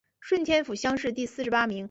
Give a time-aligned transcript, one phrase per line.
[0.19, 1.79] 顺天府乡试第四十八名。